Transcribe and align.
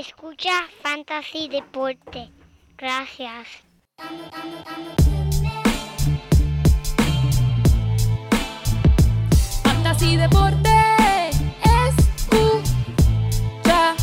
Escucha 0.00 0.66
Fantasy 0.82 1.48
Deporte. 1.48 2.30
Gracias. 2.78 3.48
Fantasy 9.62 10.16
Deporte. 10.16 10.70
Escucha. 11.90 13.94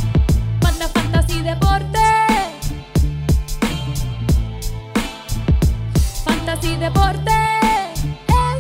Manda 0.62 0.88
Fantasy 0.90 1.42
Deporte. 1.42 2.06
Fantasy 6.26 6.76
Deporte. 6.76 7.32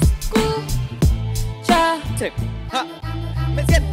Escucha. 0.02 1.80
Sí. 2.18 2.46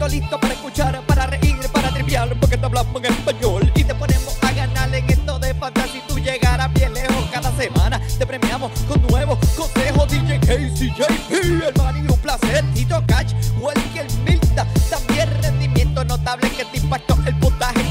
Listo 0.09 0.39
para 0.39 0.53
escuchar, 0.53 1.01
para 1.07 1.27
reír, 1.27 1.57
para 1.73 1.89
triviar, 1.89 2.29
porque 2.39 2.59
te 2.59 2.67
hablamos 2.67 2.95
en 3.03 3.07
español 3.07 3.73
y 3.75 3.85
te 3.85 3.95
ponemos 3.95 4.37
a 4.43 4.53
ganar 4.53 4.95
en 4.95 5.09
esto 5.09 5.39
de 5.39 5.55
fantasy. 5.55 6.03
Tú 6.07 6.19
llegarás 6.19 6.73
bien 6.75 6.93
lejos 6.93 7.25
cada 7.33 7.51
semana. 7.57 7.99
Te 8.19 8.27
premiamos 8.27 8.71
con 8.87 9.01
nuevos 9.07 9.39
consejos. 9.57 10.07
DJ 10.11 10.41
Casey, 10.41 10.91
JP, 10.91 11.33
el 11.33 11.75
man 11.77 11.97
un 11.97 12.19
placer. 12.19 12.65
Tito 12.75 13.03
Cash, 13.07 13.33
Welker 13.59 14.07
Milta. 14.27 14.67
También 14.91 15.29
rendimiento 15.43 16.05
notable 16.05 16.51
que 16.51 16.67
te 16.67 16.77
impactó 16.77 17.17
el 17.27 17.35
puntaje. 17.37 17.84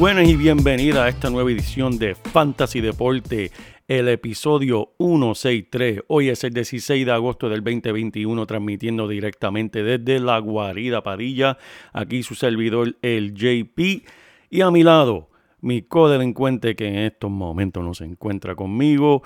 Buenas 0.00 0.30
y 0.30 0.34
bienvenida 0.34 1.04
a 1.04 1.08
esta 1.10 1.28
nueva 1.28 1.50
edición 1.50 1.98
de 1.98 2.14
Fantasy 2.14 2.80
Deporte, 2.80 3.50
el 3.86 4.08
episodio 4.08 4.94
163. 4.96 6.00
Hoy 6.08 6.30
es 6.30 6.42
el 6.42 6.54
16 6.54 7.04
de 7.04 7.12
agosto 7.12 7.50
del 7.50 7.62
2021, 7.62 8.46
transmitiendo 8.46 9.06
directamente 9.06 9.82
desde 9.82 10.18
la 10.18 10.38
guarida 10.38 11.02
Padilla. 11.02 11.58
Aquí 11.92 12.22
su 12.22 12.34
servidor, 12.34 12.96
el 13.02 13.34
JP. 13.34 14.06
Y 14.48 14.62
a 14.62 14.70
mi 14.70 14.82
lado, 14.84 15.28
mi 15.60 15.82
codelincuente 15.82 16.74
que 16.74 16.88
en 16.88 16.96
estos 17.00 17.30
momentos 17.30 17.84
no 17.84 17.92
se 17.92 18.06
encuentra 18.06 18.54
conmigo. 18.54 19.22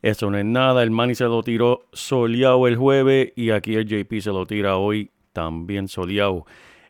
Eso 0.00 0.30
no 0.30 0.38
es 0.38 0.46
nada, 0.46 0.82
el 0.82 0.90
Manny 0.90 1.14
se 1.14 1.24
lo 1.24 1.42
tiró 1.42 1.84
soleado 1.92 2.66
el 2.66 2.76
jueves 2.76 3.34
y 3.36 3.50
aquí 3.50 3.74
el 3.74 3.84
JP 3.84 4.20
se 4.22 4.30
lo 4.30 4.46
tira 4.46 4.78
hoy 4.78 5.10
también 5.34 5.86
soleado. 5.86 6.46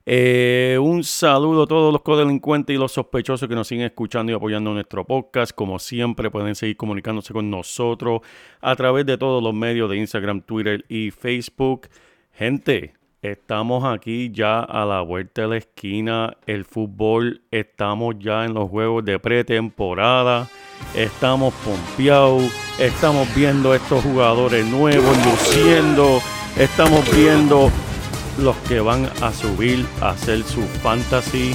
Eh, 0.07 0.79
un 0.83 1.03
saludo 1.03 1.63
a 1.63 1.67
todos 1.67 1.91
los 1.91 2.03
codelincuentes 2.03 2.75
y 2.75 2.79
los 2.79 2.93
sospechosos 2.93 3.49
que 3.49 3.55
nos 3.55 3.69
siguen 3.69 3.87
escuchando 3.87 4.33
y 4.33 4.35
apoyando 4.35 4.73
nuestro 4.73 5.05
podcast. 5.05 5.53
Como 5.55 5.79
siempre, 5.79 6.31
pueden 6.31 6.55
seguir 6.55 6.77
comunicándose 6.77 7.33
con 7.33 7.49
nosotros 7.49 8.21
a 8.61 8.77
través 8.77 9.07
de 9.07 9.17
todos 9.17 9.43
los 9.43 9.55
medios 9.55 9.89
de 9.89 9.97
Instagram, 9.97 10.43
Twitter 10.43 10.85
y 10.89 11.11
Facebook. 11.11 11.89
Gente, 12.33 12.95
estamos 13.23 13.85
aquí 13.85 14.31
ya 14.31 14.61
a 14.61 14.85
la 14.85 15.01
vuelta 15.01 15.43
de 15.43 15.49
la 15.49 15.57
esquina. 15.57 16.37
El 16.47 16.67
fútbol, 16.67 17.43
estamos 17.51 18.17
ya 18.19 18.45
en 18.45 18.53
los 18.53 18.69
juegos 18.69 19.07
de 19.07 19.19
pretemporada. 19.19 20.49
Estamos 20.95 21.55
pompeados. 21.65 22.53
Estamos 22.79 23.33
viendo 23.35 23.75
estos 23.75 24.03
jugadores 24.05 24.67
nuevos 24.67 25.17
luciendo. 25.25 26.21
Estamos 26.59 27.05
viendo 27.17 27.71
los 28.39 28.57
que 28.69 28.81
van 28.81 29.07
a 29.23 29.33
subir 29.33 29.85
a 30.01 30.11
hacer 30.11 30.43
su 30.43 30.63
fantasy 30.83 31.55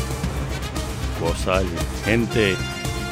gozar. 1.19 1.63
Gente, 2.05 2.55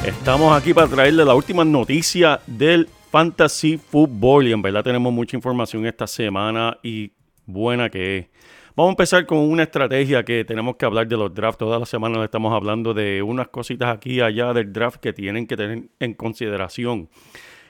estamos 0.04 0.56
aquí 0.56 0.72
para 0.72 0.88
traerle 0.88 1.24
la 1.24 1.34
última 1.34 1.64
noticia 1.64 2.40
del 2.46 2.88
fantasy 3.10 3.78
fútbol 3.78 4.46
y 4.46 4.52
en 4.52 4.62
verdad 4.62 4.84
tenemos 4.84 5.12
mucha 5.12 5.36
información 5.36 5.86
esta 5.86 6.06
semana 6.06 6.78
y 6.82 7.12
buena 7.46 7.88
que 7.88 8.18
es. 8.18 8.26
Vamos 8.74 8.90
a 8.90 8.92
empezar 8.92 9.26
con 9.26 9.38
una 9.38 9.64
estrategia 9.64 10.24
que 10.24 10.44
tenemos 10.44 10.76
que 10.76 10.86
hablar 10.86 11.08
de 11.08 11.16
los 11.16 11.34
drafts. 11.34 11.58
Todas 11.58 11.80
las 11.80 11.88
semanas 11.88 12.22
estamos 12.22 12.54
hablando 12.54 12.94
de 12.94 13.22
unas 13.22 13.48
cositas 13.48 13.92
aquí 13.94 14.14
y 14.14 14.20
allá 14.20 14.52
del 14.52 14.72
draft 14.72 15.00
que 15.00 15.12
tienen 15.12 15.48
que 15.48 15.56
tener 15.56 15.88
en 15.98 16.14
consideración. 16.14 17.08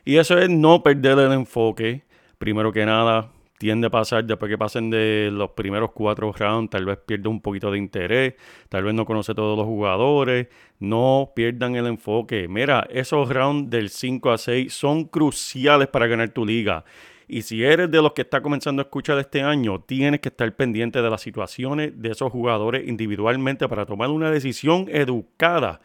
Y 0.05 0.17
eso 0.17 0.39
es 0.39 0.51
no 0.51 0.83
perder 0.83 1.19
el 1.19 1.33
enfoque. 1.33 2.05
Primero 2.37 2.73
que 2.73 2.85
nada, 2.85 3.31
tiende 3.59 3.89
a 3.89 3.91
pasar 3.91 4.25
después 4.25 4.49
que 4.49 4.57
pasen 4.57 4.89
de 4.91 5.31
los 5.33 5.51
primeros 5.51 5.91
cuatro 5.93 6.33
rounds, 6.33 6.71
tal 6.71 6.85
vez 6.85 6.99
pierda 7.05 7.29
un 7.29 7.41
poquito 7.41 7.71
de 7.71 7.79
interés, 7.79 8.35
tal 8.69 8.85
vez 8.85 8.95
no 8.95 9.05
conoce 9.05 9.35
todos 9.35 9.59
los 9.59 9.67
jugadores, 9.67 10.49
no 10.79 11.33
pierdan 11.35 11.75
el 11.77 11.87
enfoque. 11.87 12.47
Mira, 12.49 12.87
esos 12.91 13.29
rounds 13.29 13.69
del 13.69 13.91
5 13.91 14.31
a 14.31 14.39
6 14.39 14.73
son 14.73 15.05
cruciales 15.05 15.89
para 15.89 16.07
ganar 16.07 16.31
tu 16.31 16.47
liga. 16.47 16.85
Y 17.27 17.43
si 17.43 17.63
eres 17.63 17.91
de 17.91 18.01
los 18.01 18.13
que 18.13 18.23
está 18.23 18.41
comenzando 18.41 18.81
a 18.81 18.85
escuchar 18.85 19.19
este 19.19 19.43
año, 19.43 19.81
tienes 19.81 20.21
que 20.21 20.31
estar 20.31 20.51
pendiente 20.57 21.03
de 21.03 21.11
las 21.11 21.21
situaciones 21.21 21.93
de 22.01 22.11
esos 22.11 22.33
jugadores 22.33 22.89
individualmente 22.89 23.69
para 23.69 23.85
tomar 23.85 24.09
una 24.09 24.31
decisión 24.31 24.87
educada 24.89 25.81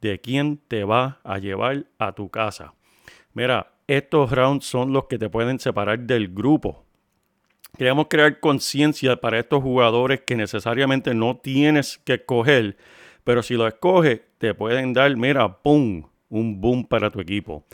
de 0.00 0.20
quién 0.20 0.60
te 0.68 0.84
va 0.84 1.18
a 1.24 1.38
llevar 1.38 1.86
a 1.98 2.12
tu 2.12 2.28
casa. 2.28 2.74
Mira, 3.32 3.72
estos 3.88 4.30
rounds 4.30 4.66
son 4.66 4.92
los 4.92 5.06
que 5.06 5.18
te 5.18 5.28
pueden 5.28 5.58
separar 5.58 5.98
del 5.98 6.28
grupo. 6.28 6.83
Queremos 7.76 8.06
crear 8.08 8.38
conciencia 8.38 9.16
para 9.16 9.40
estos 9.40 9.60
jugadores 9.60 10.20
que 10.20 10.36
necesariamente 10.36 11.12
no 11.12 11.38
tienes 11.38 11.98
que 11.98 12.14
escoger, 12.14 12.76
pero 13.24 13.42
si 13.42 13.54
lo 13.54 13.66
escoges, 13.66 14.20
te 14.38 14.54
pueden 14.54 14.92
dar, 14.92 15.16
mira, 15.16 15.58
¡pum! 15.60 16.04
Un 16.28 16.60
boom 16.60 16.84
para 16.84 17.10
tu 17.10 17.20
equipo. 17.20 17.64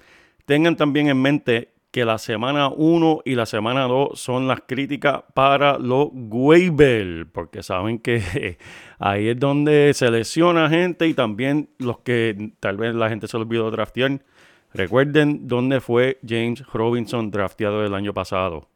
Tengan 0.47 0.77
también 0.77 1.09
en 1.09 1.21
mente 1.21 1.72
que 1.91 2.05
la 2.05 2.19
semana 2.19 2.69
1 2.69 3.22
y 3.25 3.34
la 3.34 3.47
semana 3.47 3.83
2 3.83 4.19
son 4.19 4.49
las 4.49 4.62
críticas 4.66 5.22
para 5.34 5.78
los 5.78 6.09
waiver, 6.12 7.27
porque 7.31 7.62
saben 7.62 7.99
que 7.99 8.59
ahí 8.99 9.28
es 9.28 9.38
donde 9.38 9.93
se 9.93 10.11
lesiona 10.11 10.71
gente 10.71 11.09
y 11.09 11.15
también 11.15 11.69
los 11.78 11.99
que 11.99 12.53
tal 12.61 12.77
vez 12.78 12.94
la 12.94 13.09
gente 13.11 13.28
se 13.28 13.37
olvidó 13.37 13.71
draftear. 13.71 14.21
Recuerden 14.72 15.47
dónde 15.49 15.81
fue 15.81 16.19
James 16.27 16.65
Robinson 16.72 17.31
drafteado 17.31 17.84
el 17.84 17.93
año 17.93 18.15
pasado. 18.15 18.69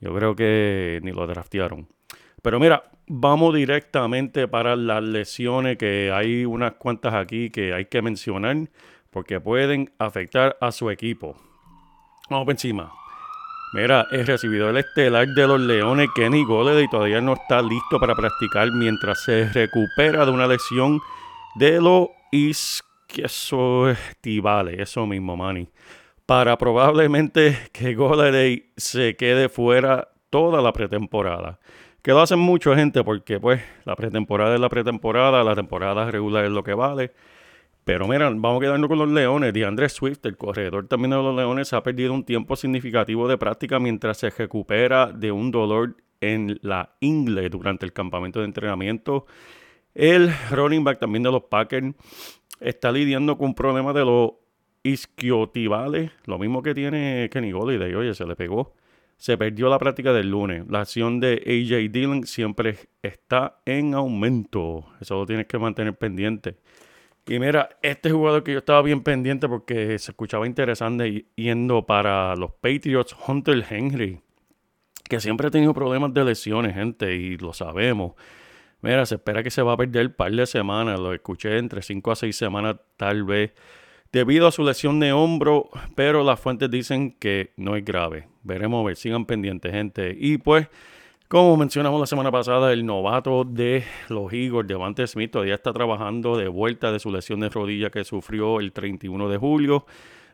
Yo 0.00 0.14
creo 0.14 0.34
que 0.36 1.00
ni 1.02 1.10
lo 1.12 1.26
draftearon. 1.26 1.88
Pero 2.42 2.60
mira, 2.60 2.84
vamos 3.06 3.54
directamente 3.54 4.46
para 4.48 4.76
las 4.76 5.02
lesiones, 5.02 5.78
que 5.78 6.12
hay 6.12 6.44
unas 6.44 6.74
cuantas 6.74 7.14
aquí 7.14 7.48
que 7.50 7.72
hay 7.72 7.86
que 7.86 8.02
mencionar 8.02 8.68
porque 9.10 9.40
pueden 9.40 9.90
afectar 9.98 10.56
a 10.60 10.70
su 10.70 10.90
equipo. 10.90 11.34
Vamos 12.28 12.44
por 12.44 12.54
encima. 12.54 12.92
Mira, 13.72 14.06
el 14.10 14.76
estelar 14.76 15.28
de 15.28 15.46
los 15.46 15.60
Leones, 15.60 16.08
Kenny 16.14 16.44
Golladay, 16.44 16.88
todavía 16.88 17.20
no 17.20 17.32
está 17.32 17.60
listo 17.62 17.98
para 17.98 18.14
practicar 18.14 18.70
mientras 18.70 19.24
se 19.24 19.48
recupera 19.48 20.24
de 20.24 20.30
una 20.30 20.46
lesión 20.46 21.00
de 21.56 21.80
los 21.80 22.10
isquiostivales. 22.30 24.78
Eso 24.78 25.04
mismo, 25.06 25.36
Manny 25.36 25.68
para 26.26 26.58
probablemente 26.58 27.56
que 27.72 27.94
Golladay 27.94 28.72
se 28.76 29.16
quede 29.16 29.48
fuera 29.48 30.08
toda 30.30 30.60
la 30.60 30.72
pretemporada. 30.72 31.60
Que 32.02 32.12
lo 32.12 32.20
hacen 32.20 32.38
mucho 32.38 32.74
gente 32.76 33.02
porque 33.02 33.40
pues 33.40 33.60
la 33.84 33.96
pretemporada 33.96 34.54
es 34.54 34.60
la 34.60 34.68
pretemporada, 34.68 35.42
la 35.42 35.56
temporada 35.56 36.10
regular 36.10 36.44
es 36.44 36.50
lo 36.50 36.62
que 36.62 36.74
vale. 36.74 37.12
Pero 37.84 38.08
mira, 38.08 38.28
vamos 38.28 38.56
a 38.56 38.60
quedarnos 38.60 38.88
con 38.88 38.98
los 38.98 39.08
Leones. 39.08 39.52
DeAndre 39.52 39.88
Swift, 39.88 40.24
el 40.24 40.36
corredor 40.36 40.88
también 40.88 41.10
de 41.10 41.16
los 41.16 41.34
Leones, 41.34 41.72
ha 41.72 41.82
perdido 41.82 42.12
un 42.12 42.24
tiempo 42.24 42.56
significativo 42.56 43.28
de 43.28 43.38
práctica 43.38 43.78
mientras 43.78 44.18
se 44.18 44.30
recupera 44.30 45.06
de 45.06 45.30
un 45.30 45.52
dolor 45.52 45.96
en 46.20 46.58
la 46.62 46.96
ingle 47.00 47.48
durante 47.48 47.86
el 47.86 47.92
campamento 47.92 48.40
de 48.40 48.46
entrenamiento. 48.46 49.26
El 49.94 50.32
running 50.50 50.84
back 50.84 50.98
también 50.98 51.22
de 51.22 51.30
los 51.30 51.44
Packers 51.44 51.94
está 52.60 52.90
lidiando 52.90 53.38
con 53.38 53.48
un 53.48 53.54
problema 53.54 53.92
de 53.92 54.04
los 54.04 54.32
isquiotibales, 54.86 56.12
lo 56.26 56.38
mismo 56.38 56.62
que 56.62 56.74
tiene 56.74 57.28
Kenny 57.30 57.52
Golladay, 57.52 57.94
oye, 57.94 58.14
se 58.14 58.26
le 58.26 58.36
pegó. 58.36 58.74
Se 59.16 59.38
perdió 59.38 59.68
la 59.70 59.78
práctica 59.78 60.12
del 60.12 60.30
lunes. 60.30 60.64
La 60.68 60.80
acción 60.80 61.20
de 61.20 61.42
AJ 61.46 61.90
Dillon 61.90 62.26
siempre 62.26 62.76
está 63.02 63.60
en 63.64 63.94
aumento. 63.94 64.84
Eso 65.00 65.16
lo 65.16 65.26
tienes 65.26 65.46
que 65.46 65.58
mantener 65.58 65.96
pendiente. 65.96 66.58
Y 67.26 67.38
mira, 67.38 67.70
este 67.82 68.10
jugador 68.10 68.44
que 68.44 68.52
yo 68.52 68.58
estaba 68.58 68.82
bien 68.82 69.02
pendiente 69.02 69.48
porque 69.48 69.98
se 69.98 70.12
escuchaba 70.12 70.46
interesante 70.46 71.26
yendo 71.34 71.84
para 71.86 72.36
los 72.36 72.52
Patriots, 72.52 73.16
Hunter 73.26 73.64
Henry, 73.68 74.20
que 75.08 75.18
siempre 75.18 75.48
ha 75.48 75.50
tenido 75.50 75.72
problemas 75.72 76.12
de 76.12 76.24
lesiones, 76.24 76.74
gente, 76.74 77.16
y 77.16 77.38
lo 77.38 77.52
sabemos. 77.54 78.12
Mira, 78.82 79.06
se 79.06 79.16
espera 79.16 79.42
que 79.42 79.50
se 79.50 79.62
va 79.62 79.72
a 79.72 79.76
perder 79.76 80.08
un 80.08 80.12
par 80.12 80.30
de 80.30 80.46
semanas. 80.46 81.00
Lo 81.00 81.14
escuché 81.14 81.56
entre 81.56 81.82
5 81.82 82.12
a 82.12 82.16
6 82.16 82.36
semanas, 82.36 82.76
tal 82.96 83.24
vez 83.24 83.54
debido 84.12 84.46
a 84.46 84.52
su 84.52 84.64
lesión 84.64 85.00
de 85.00 85.12
hombro, 85.12 85.68
pero 85.94 86.24
las 86.24 86.40
fuentes 86.40 86.70
dicen 86.70 87.16
que 87.18 87.52
no 87.56 87.76
es 87.76 87.84
grave. 87.84 88.28
Veremos 88.42 88.82
a 88.82 88.86
ver, 88.86 88.96
sigan 88.96 89.26
pendientes, 89.26 89.72
gente. 89.72 90.16
Y 90.18 90.38
pues 90.38 90.68
Como 91.28 91.56
mencionamos 91.56 91.98
la 91.98 92.06
semana 92.06 92.30
pasada, 92.30 92.72
el 92.72 92.86
novato 92.86 93.42
de 93.42 93.82
los 94.08 94.32
Eagles, 94.32 94.68
Devante 94.68 95.04
Smith, 95.08 95.32
todavía 95.32 95.56
está 95.56 95.72
trabajando 95.72 96.36
de 96.36 96.46
vuelta 96.46 96.92
de 96.92 97.00
su 97.00 97.10
lesión 97.10 97.40
de 97.40 97.48
rodilla 97.48 97.90
que 97.90 98.04
sufrió 98.04 98.60
el 98.60 98.70
31 98.72 99.28
de 99.28 99.36
julio. 99.36 99.86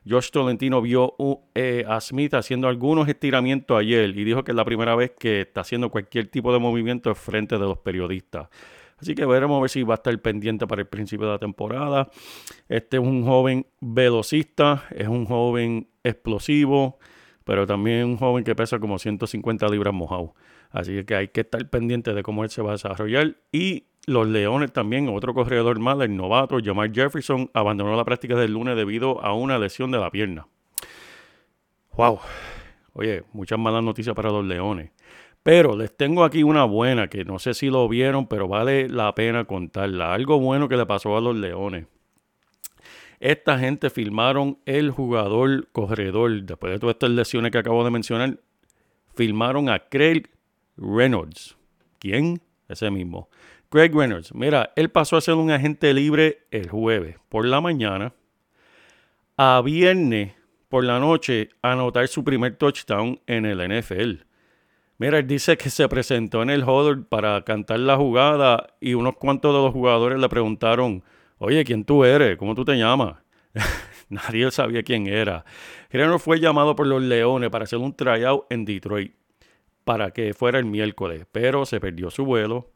Josh 0.06 0.30
Tolentino 0.30 0.82
vio 0.82 1.14
uh, 1.16 1.40
eh, 1.54 1.86
a 1.88 1.98
Smith 2.00 2.34
haciendo 2.34 2.68
algunos 2.68 3.08
estiramientos 3.08 3.78
ayer 3.78 4.10
y 4.10 4.24
dijo 4.24 4.44
que 4.44 4.50
es 4.50 4.56
la 4.56 4.66
primera 4.66 4.94
vez 4.94 5.12
que 5.18 5.40
está 5.42 5.62
haciendo 5.62 5.88
cualquier 5.88 6.26
tipo 6.26 6.52
de 6.52 6.58
movimiento 6.58 7.14
frente 7.14 7.54
de 7.54 7.64
los 7.64 7.78
periodistas. 7.78 8.48
Así 9.02 9.16
que 9.16 9.26
veremos 9.26 9.58
a 9.58 9.60
ver 9.62 9.68
si 9.68 9.82
va 9.82 9.94
a 9.94 9.96
estar 9.96 10.16
pendiente 10.20 10.64
para 10.68 10.82
el 10.82 10.86
principio 10.86 11.26
de 11.26 11.32
la 11.32 11.38
temporada. 11.40 12.08
Este 12.68 12.98
es 12.98 13.02
un 13.02 13.24
joven 13.24 13.66
velocista, 13.80 14.84
es 14.90 15.08
un 15.08 15.26
joven 15.26 15.88
explosivo, 16.04 17.00
pero 17.42 17.66
también 17.66 18.04
un 18.04 18.16
joven 18.16 18.44
que 18.44 18.54
pesa 18.54 18.78
como 18.78 19.00
150 19.00 19.68
libras 19.70 19.92
mojado. 19.92 20.36
Así 20.70 21.02
que 21.04 21.16
hay 21.16 21.28
que 21.28 21.40
estar 21.40 21.68
pendiente 21.68 22.14
de 22.14 22.22
cómo 22.22 22.44
él 22.44 22.50
se 22.50 22.62
va 22.62 22.70
a 22.70 22.72
desarrollar. 22.74 23.38
Y 23.50 23.86
los 24.06 24.28
Leones 24.28 24.72
también, 24.72 25.08
otro 25.08 25.34
corredor 25.34 25.80
más, 25.80 26.00
el 26.00 26.16
novato 26.16 26.58
Jamar 26.62 26.92
Jefferson, 26.92 27.50
abandonó 27.54 27.96
la 27.96 28.04
práctica 28.04 28.36
del 28.36 28.52
lunes 28.52 28.76
debido 28.76 29.20
a 29.20 29.34
una 29.34 29.58
lesión 29.58 29.90
de 29.90 29.98
la 29.98 30.12
pierna. 30.12 30.46
Wow. 31.96 32.20
Oye, 32.92 33.24
muchas 33.32 33.58
malas 33.58 33.82
noticias 33.82 34.14
para 34.14 34.30
los 34.30 34.44
Leones. 34.44 34.92
Pero 35.42 35.76
les 35.76 35.96
tengo 35.96 36.24
aquí 36.24 36.42
una 36.42 36.64
buena 36.64 37.08
que 37.08 37.24
no 37.24 37.38
sé 37.38 37.54
si 37.54 37.68
lo 37.68 37.88
vieron, 37.88 38.28
pero 38.28 38.46
vale 38.46 38.88
la 38.88 39.12
pena 39.14 39.44
contarla. 39.44 40.14
Algo 40.14 40.38
bueno 40.38 40.68
que 40.68 40.76
le 40.76 40.86
pasó 40.86 41.16
a 41.16 41.20
los 41.20 41.36
Leones. 41.36 41.86
Esta 43.18 43.58
gente 43.58 43.90
filmaron 43.90 44.58
el 44.66 44.90
jugador 44.90 45.68
corredor, 45.72 46.42
después 46.42 46.72
de 46.72 46.78
todas 46.78 46.94
estas 46.94 47.10
lesiones 47.10 47.52
que 47.52 47.58
acabo 47.58 47.84
de 47.84 47.90
mencionar, 47.90 48.40
filmaron 49.14 49.68
a 49.68 49.78
Craig 49.78 50.24
Reynolds. 50.76 51.56
¿Quién? 51.98 52.40
Ese 52.68 52.90
mismo. 52.90 53.28
Craig 53.68 53.92
Reynolds. 53.94 54.34
Mira, 54.34 54.72
él 54.76 54.90
pasó 54.90 55.16
a 55.16 55.20
ser 55.20 55.34
un 55.34 55.50
agente 55.50 55.94
libre 55.94 56.46
el 56.50 56.68
jueves 56.68 57.16
por 57.28 57.46
la 57.46 57.60
mañana. 57.60 58.12
A 59.36 59.62
viernes 59.64 60.34
por 60.68 60.84
la 60.84 60.98
noche 60.98 61.50
anotar 61.62 62.08
su 62.08 62.24
primer 62.24 62.56
touchdown 62.56 63.20
en 63.26 63.46
el 63.46 63.80
NFL. 63.80 64.24
Mira, 65.02 65.18
él 65.18 65.26
dice 65.26 65.56
que 65.56 65.68
se 65.68 65.88
presentó 65.88 66.44
en 66.44 66.50
el 66.50 66.62
huddle 66.62 67.02
para 67.02 67.42
cantar 67.42 67.80
la 67.80 67.96
jugada 67.96 68.68
y 68.80 68.94
unos 68.94 69.16
cuantos 69.16 69.52
de 69.52 69.60
los 69.60 69.72
jugadores 69.72 70.16
le 70.20 70.28
preguntaron, 70.28 71.02
oye, 71.38 71.64
¿quién 71.64 71.84
tú 71.84 72.04
eres? 72.04 72.36
¿Cómo 72.36 72.54
tú 72.54 72.64
te 72.64 72.76
llamas? 72.76 73.16
Nadie 74.08 74.48
sabía 74.52 74.84
quién 74.84 75.08
era. 75.08 75.44
Gerano 75.90 76.20
fue 76.20 76.38
llamado 76.38 76.76
por 76.76 76.86
los 76.86 77.02
Leones 77.02 77.50
para 77.50 77.64
hacer 77.64 77.80
un 77.80 77.96
tryout 77.96 78.44
en 78.48 78.64
Detroit 78.64 79.12
para 79.82 80.12
que 80.12 80.34
fuera 80.34 80.60
el 80.60 80.66
miércoles, 80.66 81.26
pero 81.32 81.66
se 81.66 81.80
perdió 81.80 82.08
su 82.08 82.24
vuelo. 82.24 82.70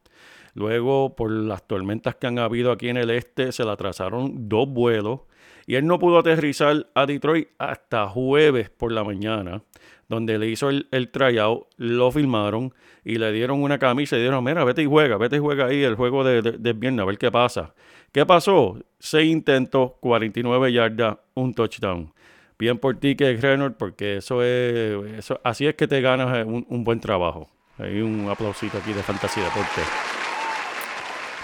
Luego, 0.52 1.14
por 1.14 1.30
las 1.30 1.64
tormentas 1.68 2.16
que 2.16 2.26
han 2.26 2.40
habido 2.40 2.72
aquí 2.72 2.88
en 2.88 2.96
el 2.96 3.10
este, 3.10 3.52
se 3.52 3.62
le 3.62 3.70
atrasaron 3.70 4.48
dos 4.48 4.68
vuelos 4.68 5.20
y 5.64 5.76
él 5.76 5.86
no 5.86 6.00
pudo 6.00 6.18
aterrizar 6.18 6.88
a 6.92 7.06
Detroit 7.06 7.50
hasta 7.58 8.08
jueves 8.08 8.68
por 8.68 8.90
la 8.90 9.04
mañana 9.04 9.62
donde 10.08 10.38
le 10.38 10.48
hizo 10.48 10.68
el, 10.70 11.08
tryout, 11.10 11.66
lo 11.76 12.10
filmaron 12.12 12.72
y 13.04 13.16
le 13.16 13.32
dieron 13.32 13.62
una 13.62 13.78
camisa 13.78 14.16
y 14.16 14.20
dijeron, 14.20 14.44
mira, 14.44 14.64
vete 14.64 14.82
y 14.82 14.86
juega, 14.86 15.16
vete 15.16 15.36
y 15.36 15.38
juega 15.38 15.66
ahí 15.66 15.82
el 15.82 15.94
juego 15.94 16.24
de, 16.24 16.42
de, 16.42 16.72
viernes, 16.72 17.02
a 17.02 17.06
ver 17.06 17.18
qué 17.18 17.30
pasa. 17.30 17.74
¿Qué 18.12 18.24
pasó? 18.24 18.78
Seis 18.98 19.30
intentos, 19.30 19.92
49 20.00 20.72
yardas, 20.72 21.18
un 21.34 21.54
touchdown. 21.54 22.12
Bien 22.58 22.78
por 22.78 22.96
ti, 22.98 23.16
que 23.16 23.36
Reynolds, 23.36 23.76
porque 23.78 24.16
eso 24.18 24.42
es, 24.42 25.18
eso, 25.18 25.40
así 25.44 25.66
es 25.66 25.74
que 25.74 25.86
te 25.86 26.00
ganas 26.00 26.46
un, 26.46 26.66
un 26.68 26.84
buen 26.84 27.00
trabajo. 27.00 27.50
Hay 27.78 28.00
un 28.00 28.28
aplausito 28.30 28.78
aquí 28.78 28.92
de 28.94 29.02
Fantasía 29.02 29.44
Deporte. 29.44 30.15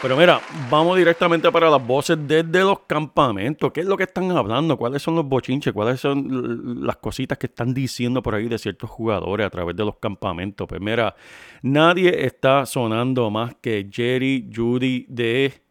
Pero 0.02 0.16
mira, 0.16 0.40
vamos 0.68 0.98
directamente 0.98 1.52
para 1.52 1.70
las 1.70 1.86
voces 1.86 2.18
desde 2.26 2.62
los 2.62 2.80
campamentos. 2.88 3.70
¿Qué 3.70 3.82
es 3.82 3.86
lo 3.86 3.96
que 3.96 4.02
están 4.02 4.32
hablando? 4.32 4.76
¿Cuáles 4.76 5.00
son 5.00 5.14
los 5.14 5.24
bochinches? 5.24 5.72
¿Cuáles 5.72 6.00
son 6.00 6.84
las 6.84 6.96
cositas 6.96 7.38
que 7.38 7.46
están 7.46 7.72
diciendo 7.72 8.20
por 8.20 8.34
ahí 8.34 8.48
de 8.48 8.58
ciertos 8.58 8.90
jugadores 8.90 9.46
a 9.46 9.50
través 9.50 9.76
de 9.76 9.84
los 9.84 9.98
campamentos? 9.98 10.66
Pues 10.66 10.80
mira, 10.80 11.14
nadie 11.62 12.26
está 12.26 12.66
sonando 12.66 13.30
más 13.30 13.54
que 13.60 13.88
Jerry 13.92 14.50
Judy 14.52 15.06
de 15.08 15.62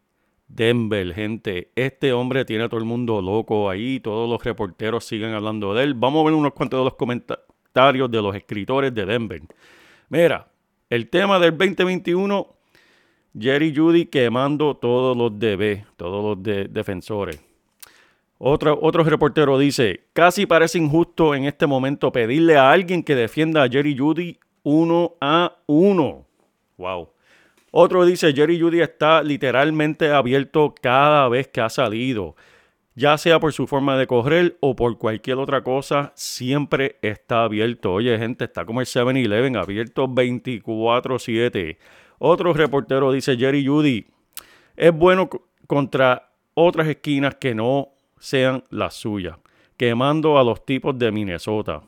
Denver, 0.48 1.12
gente. 1.12 1.70
Este 1.76 2.14
hombre 2.14 2.46
tiene 2.46 2.64
a 2.64 2.68
todo 2.70 2.80
el 2.80 2.86
mundo 2.86 3.20
loco 3.20 3.68
ahí. 3.68 4.00
Todos 4.00 4.30
los 4.30 4.42
reporteros 4.42 5.04
siguen 5.04 5.34
hablando 5.34 5.74
de 5.74 5.84
él. 5.84 5.92
Vamos 5.92 6.22
a 6.22 6.24
ver 6.24 6.32
unos 6.32 6.54
cuantos 6.54 6.80
de 6.80 6.84
los 6.84 6.94
comentarios 6.94 8.10
de 8.10 8.22
los 8.22 8.34
escritores 8.34 8.94
de 8.94 9.04
Denver. 9.04 9.42
Mira, 10.08 10.48
el 10.88 11.10
tema 11.10 11.38
del 11.38 11.50
2021 11.50 12.61
Jerry 13.38 13.74
Judy 13.74 14.06
quemando 14.06 14.76
todos 14.76 15.16
los 15.16 15.38
DB, 15.38 15.84
todos 15.96 16.24
los 16.24 16.42
defensores. 16.72 17.40
Otro, 18.38 18.78
otro 18.82 19.04
reportero 19.04 19.58
dice, 19.58 20.00
casi 20.12 20.46
parece 20.46 20.78
injusto 20.78 21.34
en 21.34 21.44
este 21.44 21.66
momento 21.66 22.10
pedirle 22.10 22.56
a 22.56 22.72
alguien 22.72 23.02
que 23.04 23.14
defienda 23.14 23.62
a 23.62 23.68
Jerry 23.68 23.96
Judy 23.96 24.38
uno 24.64 25.14
a 25.20 25.56
uno. 25.66 26.26
Wow. 26.76 27.10
Otro 27.70 28.04
dice, 28.04 28.32
Jerry 28.34 28.60
Judy 28.60 28.80
está 28.80 29.22
literalmente 29.22 30.10
abierto 30.10 30.74
cada 30.80 31.28
vez 31.28 31.48
que 31.48 31.60
ha 31.60 31.70
salido. 31.70 32.36
Ya 32.94 33.16
sea 33.16 33.40
por 33.40 33.54
su 33.54 33.66
forma 33.66 33.96
de 33.96 34.06
correr 34.06 34.58
o 34.60 34.76
por 34.76 34.98
cualquier 34.98 35.38
otra 35.38 35.62
cosa, 35.62 36.12
siempre 36.14 36.96
está 37.00 37.44
abierto. 37.44 37.94
Oye, 37.94 38.18
gente, 38.18 38.44
está 38.44 38.66
como 38.66 38.80
el 38.80 38.86
7-Eleven, 38.86 39.56
abierto 39.56 40.06
24-7. 40.06 41.78
Otro 42.24 42.52
reportero 42.52 43.10
dice, 43.10 43.36
Jerry 43.36 43.66
Judy, 43.66 44.06
es 44.76 44.92
bueno 44.92 45.28
contra 45.66 46.30
otras 46.54 46.86
esquinas 46.86 47.34
que 47.34 47.52
no 47.52 47.88
sean 48.16 48.62
las 48.70 48.94
suyas, 48.94 49.38
quemando 49.76 50.38
a 50.38 50.44
los 50.44 50.64
tipos 50.64 50.96
de 50.96 51.10
Minnesota. 51.10 51.82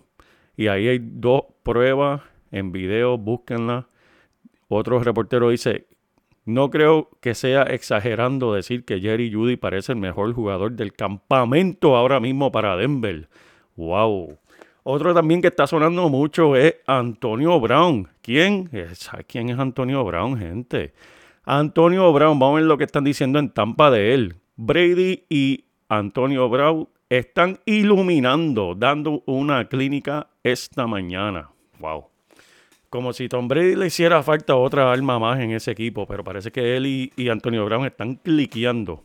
Y 0.57 0.67
ahí 0.67 0.89
hay 0.89 0.99
dos 1.01 1.43
pruebas 1.63 2.23
en 2.51 2.73
video, 2.73 3.17
búsquenla. 3.17 3.87
Otro 4.67 4.99
reportero 4.99 5.51
dice, 5.51 5.87
no 6.45 6.69
creo 6.69 7.11
que 7.21 7.37
sea 7.37 7.63
exagerando 7.63 8.55
decir 8.55 8.85
que 8.85 8.99
Jerry 9.01 9.33
Judy 9.33 9.57
parece 9.57 9.93
el 9.93 9.99
mejor 9.99 10.33
jugador 10.33 10.73
del 10.73 10.95
campamento 10.95 11.95
ahora 11.95 12.19
mismo 12.19 12.51
para 12.51 12.77
Denver. 12.77 13.29
¡Wow! 13.77 14.37
Otro 14.87 15.15
también 15.15 15.41
que 15.41 15.49
está 15.49 15.67
sonando 15.67 16.11
mucho 16.11 16.57
es 16.57 16.77
Antonio 16.87 17.59
Brown. 17.59 18.07
¿Quién? 18.21 18.71
¿Quién 19.27 19.49
es 19.49 19.59
Antonio 19.59 20.05
Brown, 20.05 20.39
gente? 20.39 20.93
Antonio 21.47 22.13
Brown, 22.13 22.39
vamos 22.39 22.57
a 22.57 22.61
ver 22.61 22.65
lo 22.65 22.77
que 22.77 22.85
están 22.85 23.03
diciendo 23.03 23.39
en 23.39 23.49
Tampa 23.49 23.91
de 23.91 24.13
él. 24.13 24.37
Brady 24.57 25.25
y 25.31 25.65
Antonio 25.89 26.51
Brown 26.51 26.87
están 27.09 27.61
iluminando, 27.65 28.75
dando 28.75 29.23
una 29.25 29.69
clínica 29.69 30.29
esta 30.43 30.87
mañana. 30.87 31.49
Wow. 31.79 32.09
Como 32.91 33.15
si 33.15 33.27
Tom 33.27 33.49
Brady 33.49 33.77
le 33.77 33.87
hiciera 33.87 34.23
falta 34.23 34.55
otra 34.55 34.93
alma 34.93 35.19
más 35.19 35.41
en 35.41 35.53
ese 35.53 35.71
equipo, 35.71 36.07
pero 36.07 36.23
parece 36.23 36.53
que 36.53 36.77
él 36.77 36.85
y, 36.85 37.11
y 37.17 37.31
Antonio 37.31 37.65
Brown 37.65 37.87
están 37.87 38.17
cliqueando. 38.17 39.03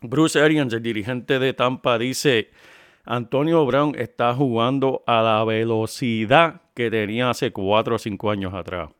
Bruce 0.00 0.40
Arians, 0.40 0.72
el 0.72 0.82
dirigente 0.82 1.40
de 1.40 1.54
Tampa, 1.54 1.98
dice 1.98 2.50
Antonio 3.04 3.66
Brown 3.66 3.94
está 3.98 4.32
jugando 4.34 5.02
a 5.06 5.22
la 5.22 5.44
velocidad 5.44 6.62
que 6.74 6.90
tenía 6.90 7.30
hace 7.30 7.50
4 7.52 7.96
o 7.96 7.98
5 7.98 8.30
años 8.30 8.54
atrás. 8.54 8.90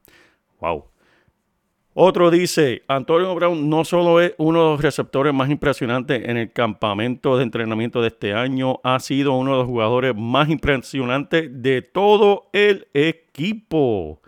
Wow. 0.61 0.87
Otro 1.95 2.31
dice, 2.31 2.83
Antonio 2.89 3.35
Brown 3.35 3.69
no 3.69 3.85
solo 3.85 4.21
es 4.21 4.35
uno 4.39 4.63
de 4.63 4.71
los 4.71 4.81
receptores 4.83 5.35
más 5.35 5.51
impresionantes 5.51 6.27
en 6.27 6.39
el 6.39 6.51
campamento 6.51 7.37
de 7.37 7.43
entrenamiento 7.43 8.01
de 8.01 8.09
este 8.09 8.33
año, 8.33 8.81
ha 8.83 8.99
sido 8.99 9.35
uno 9.35 9.53
de 9.53 9.59
los 9.59 9.67
jugadores 9.67 10.15
más 10.17 10.49
impresionantes 10.49 11.63
de 11.63 11.83
todo 11.83 12.49
el 12.53 12.89
equipo. 12.95 14.23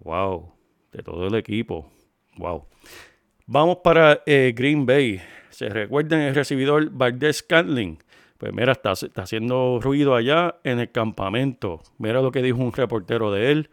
Wow, 0.00 0.52
de 0.92 1.02
todo 1.02 1.26
el 1.26 1.34
equipo. 1.34 1.90
Wow. 2.36 2.66
Vamos 3.46 3.78
para 3.82 4.22
eh, 4.26 4.52
Green 4.54 4.84
Bay. 4.84 5.20
Se 5.48 5.68
recuerdan 5.70 6.20
el 6.20 6.34
recibidor 6.34 6.90
Valdez 6.90 7.38
Scantling 7.38 7.98
pues 8.38 8.52
mira, 8.52 8.72
está, 8.72 8.92
haciendo 8.92 9.78
ruido 9.80 10.14
allá 10.14 10.56
en 10.64 10.80
el 10.80 10.90
campamento. 10.90 11.80
Mira 11.98 12.20
lo 12.20 12.32
que 12.32 12.42
dijo 12.42 12.58
un 12.58 12.72
reportero 12.72 13.30
de 13.30 13.52
él. 13.52 13.70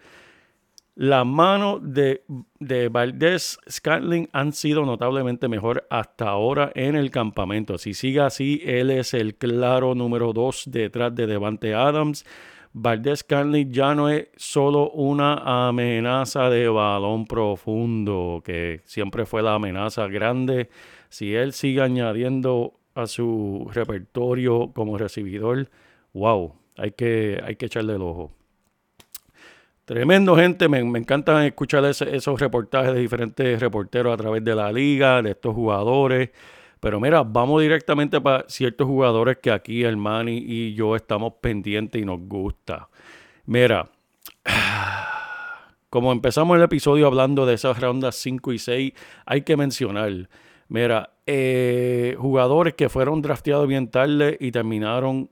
Las 0.95 1.25
manos 1.25 1.79
de, 1.81 2.23
de 2.59 2.89
Valdés 2.89 3.57
Scantling 3.69 4.29
han 4.33 4.53
sido 4.53 4.85
notablemente 4.85 5.47
mejor 5.47 5.87
hasta 5.89 6.29
ahora 6.29 6.71
en 6.75 6.95
el 6.95 7.09
campamento. 7.09 7.77
Si 7.77 7.93
sigue 7.93 8.19
así, 8.19 8.61
él 8.65 8.91
es 8.91 9.13
el 9.13 9.35
claro 9.35 9.95
número 9.95 10.33
dos 10.33 10.63
detrás 10.67 11.15
de 11.15 11.27
Devante 11.27 11.73
Adams. 11.73 12.25
Valdés 12.73 13.19
Scantling 13.19 13.71
ya 13.71 13.95
no 13.95 14.09
es 14.09 14.27
solo 14.35 14.91
una 14.91 15.67
amenaza 15.67 16.49
de 16.49 16.69
balón 16.69 17.25
profundo, 17.25 18.41
que 18.45 18.81
siempre 18.85 19.25
fue 19.25 19.41
la 19.41 19.55
amenaza 19.55 20.07
grande. 20.07 20.69
Si 21.09 21.33
él 21.33 21.51
sigue 21.51 21.81
añadiendo 21.81 22.80
a 22.95 23.07
su 23.07 23.69
repertorio 23.73 24.71
como 24.73 24.97
recibidor, 24.97 25.69
wow, 26.13 26.55
hay 26.77 26.91
que, 26.91 27.41
hay 27.43 27.55
que 27.55 27.67
echarle 27.67 27.95
el 27.95 28.01
ojo. 28.01 28.31
Tremendo, 29.85 30.35
gente. 30.35 30.69
Me, 30.69 30.83
me 30.83 30.99
encanta 30.99 31.45
escuchar 31.45 31.83
esos 31.85 32.39
reportajes 32.39 32.93
de 32.93 32.99
diferentes 32.99 33.59
reporteros 33.59 34.13
a 34.13 34.17
través 34.17 34.43
de 34.43 34.55
la 34.55 34.71
liga, 34.71 35.21
de 35.21 35.31
estos 35.31 35.53
jugadores. 35.53 36.29
Pero 36.79 36.99
mira, 36.99 37.23
vamos 37.23 37.61
directamente 37.61 38.19
para 38.19 38.45
ciertos 38.49 38.87
jugadores 38.87 39.37
que 39.37 39.51
aquí 39.51 39.83
el 39.83 39.97
Manny 39.97 40.43
y 40.47 40.73
yo 40.73 40.95
estamos 40.95 41.33
pendientes 41.39 42.01
y 42.01 42.05
nos 42.05 42.21
gusta. 42.21 42.89
Mira, 43.45 43.91
como 45.91 46.11
empezamos 46.11 46.57
el 46.57 46.63
episodio 46.63 47.05
hablando 47.05 47.45
de 47.45 47.53
esas 47.53 47.79
rondas 47.79 48.15
5 48.15 48.53
y 48.53 48.59
6, 48.59 48.93
hay 49.27 49.41
que 49.43 49.57
mencionar, 49.57 50.27
mira, 50.69 51.11
eh, 51.33 52.15
jugadores 52.19 52.73
que 52.73 52.89
fueron 52.89 53.21
drafteados 53.21 53.65
bien 53.65 53.87
tarde 53.87 54.35
y 54.37 54.51
terminaron 54.51 55.29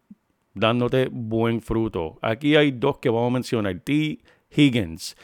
dándote 0.53 1.10
buen 1.12 1.62
fruto. 1.62 2.18
Aquí 2.22 2.56
hay 2.56 2.72
dos 2.72 3.00
que 3.00 3.10
vamos 3.10 3.32
a 3.32 3.34
mencionar. 3.34 3.77
T. 3.82 4.20
Higgins, 4.56 5.18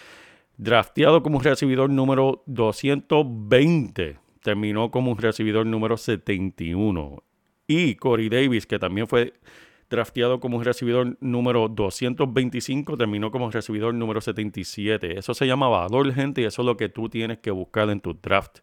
drafteado 0.57 1.23
como 1.23 1.39
recibidor 1.39 1.89
número 1.89 2.43
220, 2.47 4.17
terminó 4.43 4.91
como 4.91 5.11
un 5.11 5.17
recibidor 5.17 5.65
número 5.65 5.95
71. 5.95 7.23
Y 7.67 7.95
Corey 7.95 8.27
Davis, 8.27 8.67
que 8.67 8.77
también 8.77 9.07
fue 9.07 9.33
drafteado 9.89 10.41
como 10.41 10.57
un 10.57 10.65
recibidor 10.65 11.15
número 11.21 11.69
225, 11.69 12.97
terminó 12.97 13.31
como 13.31 13.49
recibidor 13.49 13.93
número 13.93 14.19
77. 14.19 15.19
Eso 15.19 15.33
se 15.33 15.47
llama 15.47 15.69
valor, 15.69 16.11
gente, 16.13 16.41
y 16.41 16.43
eso 16.43 16.63
es 16.63 16.65
lo 16.65 16.75
que 16.75 16.89
tú 16.89 17.07
tienes 17.07 17.37
que 17.37 17.51
buscar 17.51 17.89
en 17.89 18.01
tu 18.01 18.13
draft. 18.13 18.59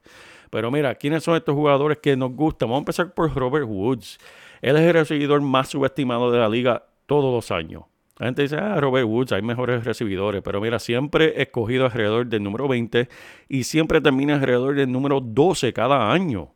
Pero 0.52 0.70
mira, 0.70 0.94
¿quiénes 0.96 1.24
son 1.24 1.34
estos 1.34 1.54
jugadores 1.54 1.96
que 1.96 2.14
nos 2.14 2.32
gustan? 2.32 2.68
Vamos 2.68 2.80
a 2.80 2.82
empezar 2.82 3.14
por 3.14 3.34
Robert 3.34 3.64
Woods. 3.66 4.18
Él 4.60 4.76
es 4.76 4.82
el 4.82 4.92
recibidor 4.92 5.40
más 5.40 5.70
subestimado 5.70 6.30
de 6.30 6.38
la 6.38 6.46
liga 6.50 6.84
todos 7.06 7.32
los 7.32 7.50
años. 7.50 7.84
La 8.18 8.26
gente 8.26 8.42
dice, 8.42 8.56
ah, 8.58 8.78
Robert 8.78 9.06
Woods, 9.06 9.32
hay 9.32 9.40
mejores 9.40 9.82
recibidores. 9.82 10.42
Pero 10.42 10.60
mira, 10.60 10.78
siempre 10.78 11.40
escogido 11.40 11.86
alrededor 11.86 12.26
del 12.26 12.42
número 12.42 12.68
20 12.68 13.08
y 13.48 13.64
siempre 13.64 14.02
termina 14.02 14.34
alrededor 14.34 14.74
del 14.74 14.92
número 14.92 15.22
12 15.22 15.72
cada 15.72 16.12
año. 16.12 16.52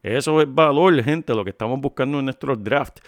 Eso 0.00 0.40
es 0.40 0.46
valor, 0.48 1.02
gente, 1.02 1.34
lo 1.34 1.42
que 1.42 1.50
estamos 1.50 1.80
buscando 1.80 2.20
en 2.20 2.26
nuestro 2.26 2.54
draft. 2.54 3.00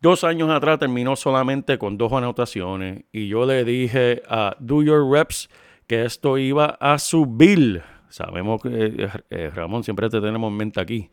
Dos 0.00 0.24
años 0.24 0.48
atrás 0.48 0.78
terminó 0.78 1.16
solamente 1.16 1.76
con 1.76 1.98
dos 1.98 2.14
anotaciones 2.14 3.04
y 3.12 3.28
yo 3.28 3.44
le 3.44 3.62
dije 3.62 4.22
a 4.26 4.56
Do 4.58 4.82
Your 4.82 5.06
Reps 5.06 5.50
que 5.86 6.06
esto 6.06 6.38
iba 6.38 6.78
a 6.80 6.98
subir. 6.98 7.82
Sabemos 8.14 8.62
que 8.62 8.68
eh, 8.68 9.08
eh, 9.30 9.50
Ramón 9.52 9.82
siempre 9.82 10.08
te 10.08 10.20
tenemos 10.20 10.48
en 10.48 10.56
mente 10.56 10.80
aquí. 10.80 11.10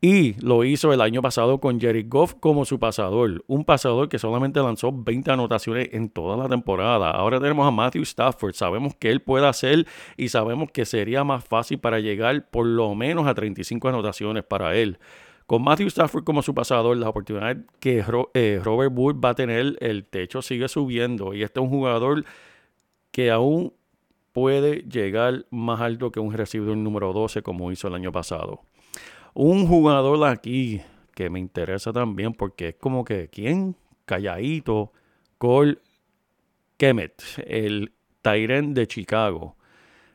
Y 0.00 0.32
lo 0.40 0.64
hizo 0.64 0.94
el 0.94 1.02
año 1.02 1.20
pasado 1.20 1.60
con 1.60 1.78
Jerry 1.78 2.04
Goff 2.08 2.36
como 2.40 2.64
su 2.64 2.78
pasador. 2.78 3.44
Un 3.48 3.66
pasador 3.66 4.08
que 4.08 4.18
solamente 4.18 4.58
lanzó 4.60 4.90
20 4.90 5.30
anotaciones 5.30 5.90
en 5.92 6.08
toda 6.08 6.38
la 6.38 6.48
temporada. 6.48 7.10
Ahora 7.10 7.38
tenemos 7.38 7.68
a 7.68 7.70
Matthew 7.70 8.00
Stafford. 8.04 8.54
Sabemos 8.54 8.94
que 8.94 9.10
él 9.10 9.20
puede 9.20 9.46
hacer 9.46 9.86
y 10.16 10.30
sabemos 10.30 10.70
que 10.70 10.86
sería 10.86 11.22
más 11.22 11.44
fácil 11.44 11.80
para 11.80 12.00
llegar 12.00 12.48
por 12.48 12.64
lo 12.64 12.94
menos 12.94 13.26
a 13.26 13.34
35 13.34 13.86
anotaciones 13.86 14.42
para 14.42 14.74
él. 14.74 14.98
Con 15.44 15.62
Matthew 15.62 15.88
Stafford 15.88 16.24
como 16.24 16.40
su 16.40 16.54
pasador, 16.54 16.96
la 16.96 17.10
oportunidad 17.10 17.58
que 17.78 18.02
eh, 18.32 18.60
Robert 18.64 18.92
Wood 18.94 19.16
va 19.22 19.30
a 19.30 19.34
tener, 19.34 19.76
el 19.80 20.06
techo 20.06 20.40
sigue 20.40 20.68
subiendo. 20.68 21.34
Y 21.34 21.42
este 21.42 21.60
es 21.60 21.64
un 21.64 21.70
jugador 21.70 22.24
que 23.10 23.30
aún 23.30 23.74
puede 24.32 24.82
llegar 24.82 25.46
más 25.50 25.80
alto 25.80 26.10
que 26.10 26.20
un 26.20 26.32
recibidor 26.32 26.76
número 26.76 27.12
12 27.12 27.42
como 27.42 27.72
hizo 27.72 27.88
el 27.88 27.94
año 27.94 28.12
pasado. 28.12 28.62
Un 29.34 29.66
jugador 29.66 30.26
aquí 30.26 30.80
que 31.14 31.30
me 31.30 31.38
interesa 31.38 31.92
también 31.92 32.32
porque 32.32 32.68
es 32.68 32.74
como 32.76 33.04
que, 33.04 33.28
¿quién? 33.28 33.76
Calladito, 34.04 34.92
Cole 35.36 35.78
Kemet, 36.76 37.22
el 37.46 37.92
Tyren 38.22 38.74
de 38.74 38.86
Chicago. 38.86 39.56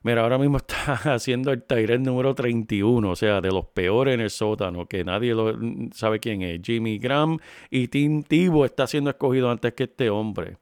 Mira, 0.03 0.21
ahora 0.21 0.37
mismo 0.37 0.57
está 0.65 0.93
haciendo 1.13 1.51
el 1.51 1.63
Tyren 1.63 2.03
número 2.03 2.35
31, 2.35 3.09
o 3.09 3.15
sea, 3.15 3.41
de 3.41 3.49
los 3.49 3.65
peores 3.67 4.13
en 4.13 4.21
el 4.21 4.29
sótano, 4.29 4.85
que 4.85 5.03
nadie 5.03 5.33
lo, 5.33 5.57
sabe 5.93 6.19
quién 6.19 6.41
es. 6.41 6.61
Jimmy 6.61 6.99
Graham 6.99 7.39
y 7.69 7.87
Tim 7.87 8.23
Tebow 8.23 8.65
está 8.65 8.87
siendo 8.87 9.09
escogido 9.09 9.49
antes 9.49 9.73
que 9.73 9.83
este 9.83 10.09
hombre. 10.09 10.57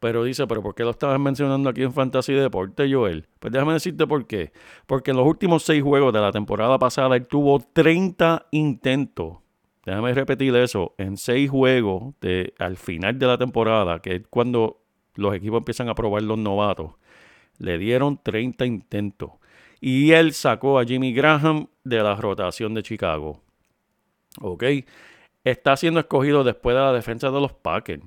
Pero 0.00 0.22
dice, 0.22 0.46
¿pero 0.46 0.62
por 0.62 0.74
qué 0.74 0.82
lo 0.82 0.90
estabas 0.90 1.18
mencionando 1.18 1.70
aquí 1.70 1.82
en 1.82 1.92
Fantasy 1.92 2.34
Deporte, 2.34 2.92
Joel? 2.92 3.26
Pues 3.38 3.52
déjame 3.52 3.72
decirte 3.72 4.06
por 4.06 4.26
qué. 4.26 4.52
Porque 4.86 5.12
en 5.12 5.16
los 5.16 5.26
últimos 5.26 5.62
seis 5.62 5.82
juegos 5.82 6.12
de 6.12 6.20
la 6.20 6.30
temporada 6.30 6.78
pasada 6.78 7.16
él 7.16 7.26
tuvo 7.26 7.60
30 7.60 8.46
intentos. 8.50 9.38
Déjame 9.86 10.12
repetir 10.12 10.54
eso. 10.56 10.94
En 10.98 11.16
seis 11.16 11.50
juegos 11.50 12.14
de, 12.20 12.54
al 12.58 12.76
final 12.76 13.18
de 13.18 13.26
la 13.26 13.38
temporada, 13.38 14.00
que 14.00 14.16
es 14.16 14.22
cuando 14.28 14.82
los 15.14 15.34
equipos 15.34 15.58
empiezan 15.58 15.88
a 15.88 15.94
probar 15.94 16.22
los 16.22 16.38
novatos, 16.38 16.92
le 17.58 17.78
dieron 17.78 18.20
30 18.22 18.66
intentos. 18.66 19.30
Y 19.80 20.12
él 20.12 20.32
sacó 20.32 20.78
a 20.78 20.84
Jimmy 20.84 21.12
Graham 21.12 21.68
de 21.82 22.02
la 22.02 22.14
rotación 22.16 22.74
de 22.74 22.82
Chicago. 22.82 23.40
¿Ok? 24.40 24.64
Está 25.44 25.76
siendo 25.76 26.00
escogido 26.00 26.42
después 26.44 26.74
de 26.74 26.82
la 26.82 26.92
defensa 26.92 27.30
de 27.30 27.40
los 27.40 27.52
Packers 27.52 28.02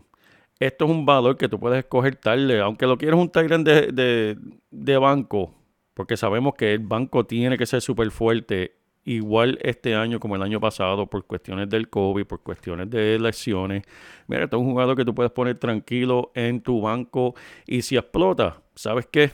esto 0.59 0.85
es 0.85 0.91
un 0.91 1.05
valor 1.05 1.37
que 1.37 1.47
tú 1.47 1.59
puedes 1.59 1.79
escoger 1.79 2.15
tarde, 2.15 2.59
aunque 2.59 2.85
lo 2.87 2.97
quieras 2.97 3.19
un 3.19 3.29
Tyrant 3.29 3.65
de, 3.65 3.91
de, 3.91 4.37
de, 4.71 4.97
banco, 4.97 5.53
porque 5.93 6.17
sabemos 6.17 6.55
que 6.55 6.73
el 6.73 6.79
banco 6.79 7.25
tiene 7.25 7.57
que 7.57 7.65
ser 7.65 7.81
súper 7.81 8.11
fuerte, 8.11 8.75
igual 9.03 9.57
este 9.61 9.95
año 9.95 10.19
como 10.19 10.35
el 10.35 10.41
año 10.41 10.59
pasado, 10.59 11.07
por 11.07 11.25
cuestiones 11.25 11.69
del 11.69 11.89
COVID, 11.89 12.25
por 12.25 12.41
cuestiones 12.41 12.89
de 12.89 13.19
lesiones. 13.19 13.83
Mira, 14.27 14.45
este 14.45 14.55
es 14.55 14.61
un 14.61 14.69
jugador 14.69 14.97
que 14.97 15.05
tú 15.05 15.15
puedes 15.15 15.31
poner 15.31 15.57
tranquilo 15.57 16.31
en 16.35 16.61
tu 16.61 16.81
banco 16.81 17.35
y 17.65 17.83
si 17.83 17.95
explota, 17.95 18.61
¿sabes 18.75 19.07
qué? 19.11 19.31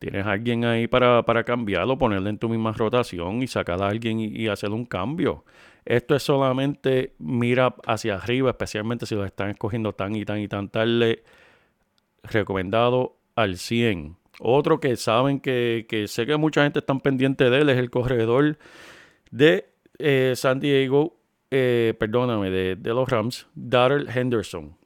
Tienes 0.00 0.26
a 0.26 0.32
alguien 0.32 0.64
ahí 0.64 0.88
para, 0.88 1.22
para 1.24 1.44
cambiarlo, 1.44 1.96
ponerle 1.98 2.30
en 2.30 2.38
tu 2.38 2.48
misma 2.48 2.72
rotación 2.72 3.42
y 3.42 3.46
sacar 3.46 3.80
a 3.82 3.86
alguien 3.86 4.18
y, 4.18 4.26
y 4.26 4.48
hacer 4.48 4.70
un 4.70 4.86
cambio. 4.86 5.44
Esto 5.84 6.16
es 6.16 6.22
solamente 6.22 7.14
mira 7.18 7.74
hacia 7.86 8.16
arriba, 8.16 8.50
especialmente 8.50 9.06
si 9.06 9.14
los 9.14 9.26
están 9.26 9.50
escogiendo 9.50 9.92
tan 9.92 10.16
y 10.16 10.24
tan 10.24 10.40
y 10.40 10.48
tan 10.48 10.68
tarde. 10.68 11.22
Recomendado 12.22 13.16
al 13.36 13.56
100. 13.56 14.16
Otro 14.40 14.80
que 14.80 14.96
saben 14.96 15.38
que, 15.38 15.86
que 15.88 16.08
sé 16.08 16.24
que 16.24 16.36
mucha 16.38 16.62
gente 16.62 16.78
está 16.78 16.94
pendiente 16.98 17.50
de 17.50 17.60
él 17.60 17.68
es 17.68 17.78
el 17.78 17.90
corredor 17.90 18.58
de 19.30 19.66
eh, 19.98 20.32
San 20.34 20.60
Diego, 20.60 21.18
eh, 21.50 21.94
perdóname, 21.98 22.50
de, 22.50 22.76
de, 22.76 22.90
los 22.90 23.06
Rams, 23.06 23.46
Darrell 23.54 24.08
Henderson. 24.08 24.76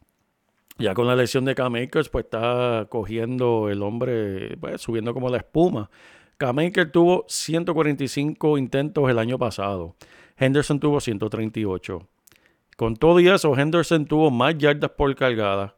Ya 0.78 0.92
con 0.92 1.06
la 1.06 1.14
lesión 1.14 1.44
de 1.44 1.54
K-Makers, 1.54 2.08
pues 2.08 2.24
está 2.24 2.86
cogiendo 2.90 3.68
el 3.68 3.82
hombre, 3.82 4.56
pues, 4.58 4.80
subiendo 4.80 5.14
como 5.14 5.28
la 5.28 5.36
espuma. 5.38 5.88
K-Maker 6.36 6.90
tuvo 6.90 7.24
145 7.28 8.58
intentos 8.58 9.08
el 9.08 9.20
año 9.20 9.38
pasado. 9.38 9.94
Henderson 10.36 10.80
tuvo 10.80 11.00
138. 11.00 12.08
Con 12.76 12.96
todo 12.96 13.20
y 13.20 13.28
eso, 13.28 13.56
Henderson 13.56 14.04
tuvo 14.04 14.32
más 14.32 14.58
yardas 14.58 14.90
por 14.90 15.14
cargada, 15.14 15.76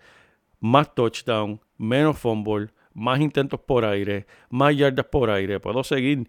más 0.61 0.95
touchdown, 0.95 1.61
menos 1.76 2.19
fumble, 2.19 2.69
más 2.95 3.21
intentos 3.21 3.61
por 3.61 3.85
aire, 3.85 4.26
más 4.49 4.75
yardas 4.75 5.05
por 5.07 5.29
aire. 5.29 5.61
Puedo 5.61 5.85
seguir. 5.85 6.26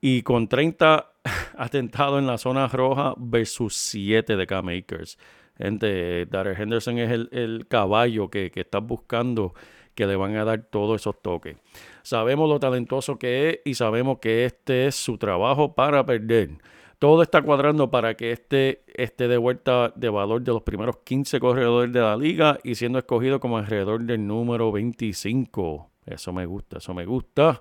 Y 0.00 0.22
con 0.22 0.46
30 0.46 1.10
atentados 1.58 2.20
en 2.20 2.28
la 2.28 2.38
zona 2.38 2.68
roja 2.68 3.14
versus 3.16 3.74
7 3.74 4.36
de 4.36 4.46
K-Makers. 4.46 5.18
Gente, 5.56 6.26
Darrell 6.26 6.60
Henderson 6.60 6.98
es 6.98 7.10
el, 7.10 7.28
el 7.32 7.66
caballo 7.68 8.28
que, 8.28 8.50
que 8.50 8.60
estás 8.60 8.82
buscando 8.82 9.54
que 9.94 10.06
le 10.06 10.16
van 10.16 10.36
a 10.36 10.44
dar 10.44 10.62
todos 10.62 11.00
esos 11.00 11.22
toques. 11.22 11.56
Sabemos 12.02 12.48
lo 12.48 12.58
talentoso 12.58 13.18
que 13.18 13.48
es 13.48 13.60
y 13.64 13.74
sabemos 13.74 14.18
que 14.18 14.44
este 14.44 14.86
es 14.86 14.96
su 14.96 15.18
trabajo 15.18 15.74
para 15.74 16.04
perder 16.04 16.58
todo 17.04 17.22
está 17.22 17.42
cuadrando 17.42 17.90
para 17.90 18.14
que 18.14 18.32
este 18.32 18.82
esté 18.86 19.28
de 19.28 19.36
vuelta 19.36 19.92
de 19.94 20.08
valor 20.08 20.40
de 20.40 20.52
los 20.52 20.62
primeros 20.62 20.96
15 21.04 21.38
corredores 21.38 21.92
de 21.92 22.00
la 22.00 22.16
liga 22.16 22.58
y 22.64 22.76
siendo 22.76 22.98
escogido 22.98 23.40
como 23.40 23.58
alrededor 23.58 24.04
del 24.04 24.26
número 24.26 24.72
25. 24.72 25.90
Eso 26.06 26.32
me 26.32 26.46
gusta, 26.46 26.78
eso 26.78 26.94
me 26.94 27.04
gusta. 27.04 27.60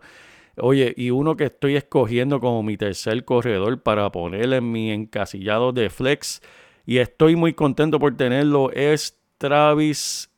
Oye, 0.55 0.93
y 0.95 1.09
uno 1.09 1.35
que 1.35 1.43
estoy 1.43 1.75
escogiendo 1.75 2.39
como 2.39 2.63
mi 2.63 2.77
tercer 2.77 3.25
corredor 3.25 3.81
para 3.81 4.09
ponerle 4.13 4.57
en 4.57 4.71
mi 4.71 4.91
encasillado 4.91 5.73
de 5.73 5.89
flex 5.89 6.41
y 6.85 6.97
estoy 6.97 7.35
muy 7.35 7.53
contento 7.53 7.99
por 7.99 8.15
tenerlo 8.15 8.71
es 8.71 9.17
Travis 9.37 10.29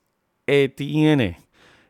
Etienne. 0.45 1.39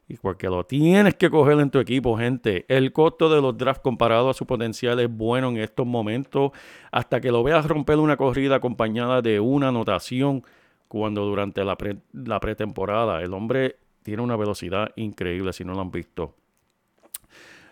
Y 0.08 0.18
porque 0.18 0.48
lo 0.48 0.64
tienes 0.66 1.16
que 1.16 1.32
coger 1.32 1.60
en 1.60 1.72
tu 1.72 1.80
equipo, 1.80 2.16
gente. 2.16 2.66
El 2.68 2.94
costo 2.94 3.28
de 3.28 3.42
los 3.42 3.58
drafts 3.58 3.82
comparado 3.82 4.30
a 4.30 4.36
su 4.36 4.46
potencial 4.46 5.00
es 5.00 5.10
bueno 5.10 5.50
en 5.50 5.58
estos 5.58 5.88
momentos. 5.88 6.52
Hasta 6.92 7.20
que 7.20 7.32
lo 7.32 7.44
veas 7.44 7.68
romper 7.68 7.98
una 7.98 8.16
corrida 8.16 8.58
acompañada 8.58 9.24
de 9.24 9.40
una 9.40 9.70
anotación 9.70 10.44
cuando 10.88 11.26
durante 11.26 11.66
la, 11.66 11.76
pre, 11.76 11.98
la 12.14 12.40
pretemporada. 12.40 13.24
El 13.24 13.34
hombre 13.34 13.78
tiene 14.04 14.22
una 14.22 14.36
velocidad 14.36 14.92
increíble 14.96 15.54
si 15.54 15.66
no 15.66 15.74
lo 15.74 15.82
han 15.82 15.92
visto. 15.92 16.36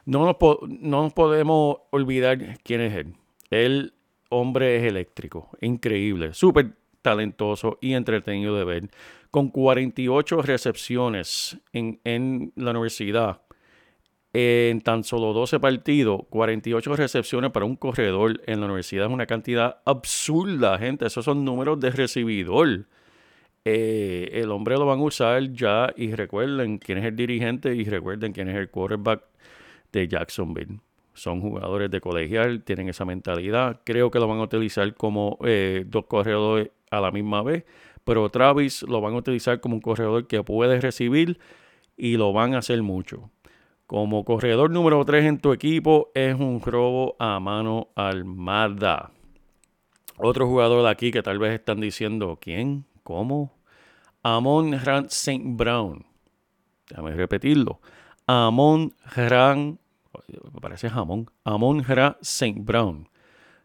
No 0.06 0.26
nos, 0.26 0.38
no 0.68 1.04
nos 1.04 1.14
podemos 1.14 1.78
olvidar 1.92 2.60
quién 2.64 2.82
es 2.82 2.94
él. 2.96 3.14
El 3.52 3.93
hombre 4.34 4.78
es 4.78 4.84
eléctrico. 4.84 5.50
Increíble. 5.62 6.34
Súper 6.34 6.74
talentoso 7.04 7.78
y 7.82 7.94
entretenido 7.94 8.58
de 8.58 8.64
ver. 8.64 8.90
Con 9.30 9.50
48 9.50 10.42
recepciones 10.42 11.60
en, 11.72 12.52
la 12.56 12.72
universidad, 12.72 13.42
en 14.34 14.82
tan 14.82 15.04
solo 15.04 15.34
12 15.34 15.60
partidos, 15.60 16.22
48 16.30 16.96
recepciones 16.96 17.52
para 17.52 17.66
un 17.66 17.76
corredor 17.76 18.42
en 18.48 18.60
la 18.60 18.66
universidad 18.66 19.06
es 19.06 19.12
una 19.12 19.28
cantidad 19.28 19.82
absurda, 19.86 20.78
gente. 20.80 21.06
Esos 21.06 21.26
son 21.26 21.46
números 21.46 21.80
de 21.80 21.92
recibidor. 21.92 22.86
Eh, 23.66 24.30
el 24.34 24.52
hombre 24.52 24.76
lo 24.76 24.86
van 24.86 25.00
a 25.00 25.04
usar 25.04 25.52
ya 25.54 25.94
y 25.96 26.14
recuerden 26.14 26.80
quién 26.80 26.98
es 26.98 27.06
el 27.06 27.16
dirigente 27.16 27.74
y 27.76 27.86
recuerden 27.86 28.34
quién 28.34 28.50
es 28.50 28.56
el 28.56 28.70
quarterback 28.70 29.24
de 29.92 30.08
Jacksonville. 30.08 30.80
Son 31.14 31.42
jugadores 31.42 31.92
de 31.92 32.02
colegial, 32.02 32.64
tienen 32.64 32.90
esa 32.90 33.06
mentalidad. 33.06 33.82
Creo 33.84 34.10
que 34.12 34.20
lo 34.20 34.28
van 34.28 34.40
a 34.40 34.44
utilizar 34.44 34.94
como 34.96 35.38
eh, 35.44 35.86
dos 35.88 36.06
corredores 36.06 36.72
a 36.90 37.02
la 37.02 37.12
misma 37.12 37.44
vez, 37.44 37.66
pero 38.04 38.30
Travis 38.30 38.84
lo 38.84 39.02
van 39.02 39.14
a 39.14 39.18
utilizar 39.18 39.60
como 39.60 39.76
un 39.76 39.82
corredor 39.82 40.28
que 40.28 40.44
puede 40.44 40.82
recibir 40.82 41.40
y 41.98 42.18
lo 42.18 42.34
van 42.34 42.56
a 42.56 42.60
hacer 42.60 42.82
mucho. 42.82 43.30
Como 43.86 44.26
corredor 44.26 44.72
número 44.72 45.04
3 45.06 45.26
en 45.26 45.40
tu 45.40 45.54
equipo 45.54 46.10
es 46.16 46.34
un 46.34 46.62
robo 46.62 47.16
a 47.20 47.40
mano 47.40 47.90
armada. 47.96 49.12
Otro 50.18 50.48
jugador 50.48 50.84
de 50.84 50.90
aquí 50.90 51.12
que 51.12 51.22
tal 51.22 51.40
vez 51.40 51.54
están 51.54 51.80
diciendo, 51.80 52.40
¿quién? 52.42 52.86
¿Cómo? 53.04 53.52
Amon 54.24 54.80
Ran 54.80 55.06
St. 55.06 55.44
Brown. 55.46 56.06
Déjame 56.88 57.12
repetirlo. 57.12 57.82
Amon 58.26 58.94
Ran, 59.16 59.80
me 59.83 59.83
parece 60.62 60.90
jamón. 60.90 61.30
Amon 61.44 61.84
Ran 61.84 62.18
St. 62.22 62.60
Brown. 62.62 63.10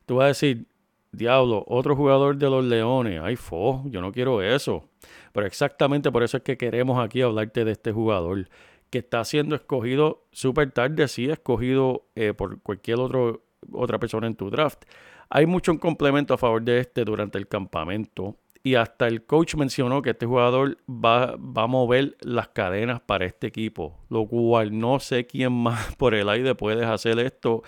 Tú 0.07 0.17
vas 0.17 0.25
a 0.25 0.29
decir, 0.29 0.67
diablo, 1.13 1.65
otro 1.67 1.97
jugador 1.97 2.37
de 2.37 2.51
los 2.51 2.65
Leones. 2.65 3.21
Ay, 3.23 3.37
fo, 3.37 3.83
yo 3.87 4.01
no 4.01 4.13
quiero 4.13 4.43
eso. 4.43 4.89
Pero 5.33 5.47
exactamente 5.47 6.11
por 6.11 6.23
eso 6.23 6.39
es 6.39 6.43
que 6.43 6.57
queremos 6.57 7.03
aquí 7.05 7.23
hablarte 7.23 7.65
de 7.65 7.73
este 7.73 7.93
jugador 7.93 8.49
que 8.91 8.99
está 8.99 9.25
siendo 9.25 9.55
escogido 9.55 10.27
súper 10.33 10.71
tarde, 10.73 11.09
sí, 11.09 11.29
escogido 11.29 12.07
eh, 12.15 12.33
por 12.33 12.61
cualquier 12.63 13.01
otro, 13.01 13.45
otra 13.73 13.99
persona 13.99 14.27
en 14.27 14.35
tu 14.35 14.51
draft. 14.51 14.85
Hay 15.31 15.45
mucho 15.45 15.73
en 15.73 15.79
complemento 15.79 16.33
a 16.35 16.39
favor 16.39 16.63
de 16.63 16.81
este 16.81 17.05
durante 17.05 17.37
el 17.37 17.49
campamento. 17.49 18.37
Y 18.69 18.75
hasta 18.75 19.07
el 19.07 19.25
coach 19.25 19.55
mencionó 19.55 20.03
que 20.03 20.11
este 20.11 20.27
jugador 20.27 20.77
va, 20.87 21.37
va, 21.37 21.63
a 21.63 21.67
mover 21.67 22.19
las 22.21 22.49
cadenas 22.49 23.01
para 23.01 23.25
este 23.25 23.47
equipo. 23.47 23.97
Lo 24.11 24.27
cual 24.27 24.79
no 24.79 25.01
sé 25.01 25.27
quién 25.27 25.55
más 25.55 25.95
por 25.97 26.15
el 26.15 26.29
aire 26.29 26.55
puede 26.55 26.85
hacer 26.85 27.19
esto 27.19 27.63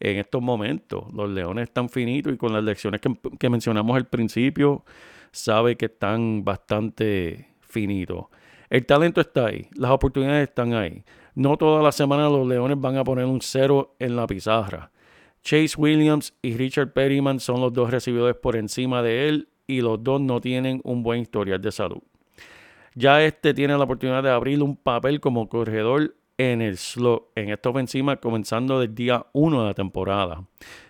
en 0.00 0.16
estos 0.16 0.40
momentos. 0.40 1.12
Los 1.12 1.28
Leones 1.28 1.64
están 1.64 1.90
finitos 1.90 2.32
y 2.32 2.38
con 2.38 2.54
las 2.54 2.64
lecciones 2.64 3.02
que, 3.02 3.50
mencionamos 3.50 3.98
al 3.98 4.06
principio, 4.06 4.82
sabe 5.30 5.76
que 5.76 5.84
están 5.84 6.42
bastante 6.42 7.50
finitos. 7.60 8.24
El 8.70 8.86
talento 8.86 9.20
está 9.20 9.48
ahí, 9.48 9.68
las 9.74 9.90
oportunidades 9.90 10.48
están 10.48 10.72
ahí. 10.72 11.04
No 11.34 11.58
toda 11.58 11.82
la 11.82 11.92
semana 11.92 12.30
los 12.30 12.48
Leones 12.48 12.80
van 12.80 12.96
a 12.96 13.04
poner 13.04 13.26
un 13.26 13.42
cero 13.42 13.94
en 13.98 14.16
la 14.16 14.26
pizarra. 14.26 14.90
Chase 15.42 15.74
Williams 15.76 16.32
y 16.40 16.56
Richard 16.56 16.94
Perryman 16.94 17.40
son 17.40 17.60
los 17.60 17.74
dos 17.74 17.90
recibidores 17.90 18.36
por 18.36 18.56
encima 18.56 19.02
de 19.02 19.28
él 19.28 19.48
y 19.66 19.80
los 19.80 20.02
dos 20.02 20.20
no 20.20 20.40
tienen 20.40 20.80
un 20.84 21.02
buen 21.02 21.20
historial 21.20 21.60
de 21.60 21.72
salud. 21.72 22.02
Ya 22.94 23.22
este 23.22 23.52
tiene 23.52 23.76
la 23.76 23.84
oportunidad 23.84 24.22
de 24.22 24.30
abrir 24.30 24.62
un 24.62 24.76
papel 24.76 25.20
como 25.20 25.48
corredor 25.48 26.14
en 26.38 26.62
el 26.62 26.76
slot, 26.76 27.30
en 27.34 27.50
esta 27.50 27.70
ofensiva 27.70 28.16
comenzando 28.16 28.80
del 28.80 28.94
día 28.94 29.26
1 29.32 29.60
de 29.60 29.66
la 29.66 29.74
temporada. 29.74 30.44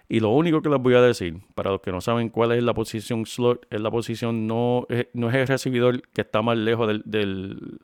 Y 0.09 0.21
lo 0.21 0.31
único 0.31 0.63
que 0.63 0.69
les 0.69 0.81
voy 0.81 0.95
a 0.95 1.01
decir, 1.01 1.41
para 1.55 1.71
los 1.71 1.81
que 1.81 1.91
no 1.91 2.01
saben 2.01 2.29
cuál 2.29 2.53
es 2.53 2.63
la 2.63 2.75
posición 2.75 3.27
slot, 3.27 3.67
es 3.71 3.81
la 3.81 3.91
posición, 3.91 4.47
no, 4.47 4.87
es, 4.89 5.09
no 5.15 5.29
es 5.29 5.35
el 5.35 5.47
recibidor 5.49 6.03
que 6.11 6.21
está 6.21 6.43
más 6.43 6.57
lejos 6.57 6.87
del, 6.87 7.03
del, 7.05 7.81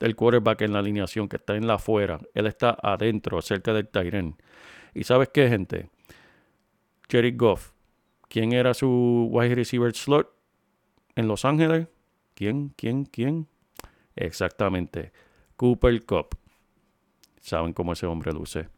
del, 0.00 0.16
quarterback 0.16 0.62
en 0.62 0.72
la 0.72 0.80
alineación, 0.80 1.28
que 1.28 1.36
está 1.36 1.54
en 1.54 1.68
la 1.68 1.74
afuera. 1.74 2.18
Él 2.34 2.46
está 2.46 2.76
adentro, 2.82 3.40
cerca 3.40 3.72
del 3.72 3.86
Tyren. 3.86 4.36
¿Y 4.94 5.04
sabes 5.04 5.28
qué, 5.28 5.48
gente? 5.48 5.90
Jerry 7.08 7.32
Goff. 7.32 7.72
¿Quién 8.30 8.52
era 8.52 8.74
su 8.74 9.28
wide 9.32 9.56
receiver 9.56 9.92
slot 9.92 10.32
en 11.16 11.26
Los 11.26 11.44
Ángeles? 11.44 11.88
¿Quién? 12.34 12.72
¿Quién? 12.76 13.04
¿Quién? 13.04 13.48
Exactamente. 14.14 15.10
Cooper 15.56 16.06
Cup. 16.06 16.28
Saben 17.40 17.72
cómo 17.72 17.92
ese 17.92 18.06
hombre 18.06 18.32
luce. 18.32 18.68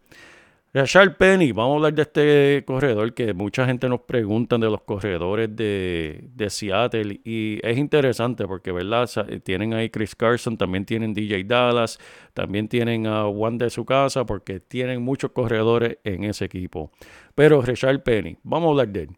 Rashard 0.72 1.18
Penny, 1.18 1.52
vamos 1.52 1.72
a 1.72 1.76
hablar 1.76 1.92
de 1.92 2.00
este 2.00 2.64
corredor 2.64 3.12
que 3.12 3.34
mucha 3.34 3.66
gente 3.66 3.90
nos 3.90 4.00
pregunta 4.00 4.56
de 4.56 4.70
los 4.70 4.80
corredores 4.80 5.54
de, 5.54 6.46
Seattle 6.48 7.20
y 7.22 7.60
es 7.62 7.76
interesante 7.76 8.46
porque, 8.46 8.72
¿verdad? 8.72 9.06
Tienen 9.44 9.74
ahí 9.74 9.90
Chris 9.90 10.16
Carson, 10.16 10.56
también 10.56 10.86
tienen 10.86 11.12
DJ 11.12 11.44
Dallas, 11.44 11.98
también 12.32 12.68
tienen 12.68 13.06
a 13.06 13.24
Juan 13.24 13.58
de 13.58 13.68
su 13.68 13.84
casa 13.84 14.24
porque 14.24 14.60
tienen 14.60 15.02
muchos 15.02 15.32
corredores 15.32 15.98
en 16.04 16.24
ese 16.24 16.46
equipo. 16.46 16.90
Pero 17.34 17.60
Rashard 17.60 18.02
Penny, 18.02 18.38
vamos 18.42 18.68
a 18.68 18.70
hablar 18.70 18.88
de 18.88 19.02
él. 19.02 19.10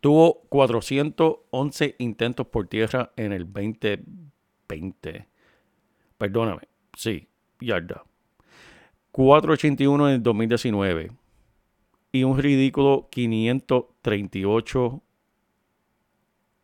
Tuvo 0.00 0.42
411 0.48 1.96
intentos 1.98 2.46
por 2.46 2.68
tierra 2.68 3.12
en 3.16 3.32
el 3.32 3.44
2020. 3.44 5.26
Perdóname, 6.18 6.62
sí, 6.96 7.26
yarda. 7.60 8.04
481 9.12 10.08
en 10.08 10.14
el 10.14 10.22
2019 10.22 11.10
y 12.12 12.24
un 12.24 12.38
ridículo 12.38 13.08
538 13.10 15.02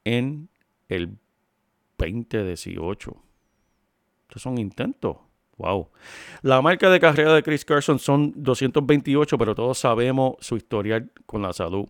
en 0.04 0.48
el 0.88 1.16
2018. 1.98 3.16
Estos 4.28 4.42
son 4.42 4.58
intentos. 4.58 5.16
Wow. 5.58 5.90
La 6.42 6.60
marca 6.62 6.90
de 6.90 6.98
carrera 6.98 7.34
de 7.34 7.42
Chris 7.42 7.64
Carson 7.64 7.98
son 7.98 8.32
228, 8.36 9.38
pero 9.38 9.54
todos 9.54 9.78
sabemos 9.78 10.36
su 10.40 10.56
historial 10.56 11.10
con 11.26 11.42
la 11.42 11.52
salud. 11.52 11.86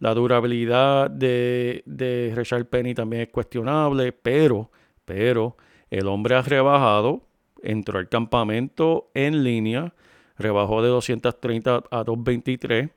La 0.00 0.14
durabilidad 0.14 1.10
de, 1.10 1.82
de 1.86 2.32
Richard 2.34 2.66
Penny 2.66 2.94
también 2.94 3.22
es 3.22 3.28
cuestionable, 3.28 4.12
pero, 4.12 4.70
pero 5.04 5.56
el 5.90 6.08
hombre 6.08 6.34
ha 6.34 6.42
rebajado 6.42 7.30
entró 7.62 7.98
al 7.98 8.08
campamento 8.08 9.10
en 9.14 9.44
línea, 9.44 9.94
rebajó 10.36 10.82
de 10.82 10.88
230 10.88 11.84
a 11.90 12.04
223 12.04 12.90